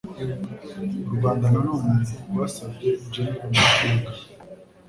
[1.09, 1.99] U Rwanda na none
[2.29, 4.11] rwasabye General Makenga